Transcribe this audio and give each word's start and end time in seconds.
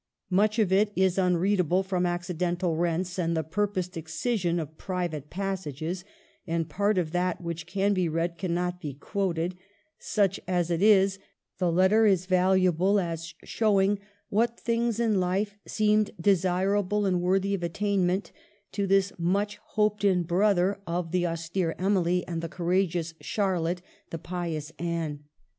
Much 0.31 0.57
of 0.57 0.71
it 0.71 0.91
is 0.95 1.19
unreadable 1.19 1.83
from 1.83 2.07
accidental 2.07 2.75
rents 2.75 3.19
and 3.19 3.37
the 3.37 3.43
pur 3.43 3.67
posed 3.67 3.95
excision 3.95 4.57
of 4.57 4.75
private 4.75 5.29
passages, 5.29 6.03
and 6.47 6.67
part 6.71 6.97
of 6.97 7.11
that 7.11 7.39
which 7.39 7.67
can 7.67 7.93
be 7.93 8.09
read 8.09 8.35
cannot 8.35 8.81
be 8.81 8.95
quoted; 8.95 9.53
such 9.99 10.39
as 10.47 10.71
it 10.71 10.81
is, 10.81 11.19
the 11.59 11.71
letter 11.71 12.07
is 12.07 12.25
valuable 12.25 12.99
as 12.99 13.35
showing 13.43 13.99
what 14.29 14.59
things 14.59 14.99
in 14.99 15.19
life 15.19 15.53
seemed 15.67 16.09
desirable 16.19 17.05
and 17.05 17.21
worthy 17.21 17.53
of 17.53 17.61
attainment 17.61 18.31
to 18.71 18.87
this 18.87 19.13
much 19.19 19.57
hoped 19.57 20.03
in 20.03 20.23
brother 20.23 20.81
of 20.87 21.11
the 21.11 21.27
austere 21.27 21.75
Emily, 21.77 22.25
the 22.27 22.49
courageous 22.49 23.13
Charlotte, 23.19 23.83
the 24.09 24.17
pious 24.17 24.71
Anne. 24.79 25.25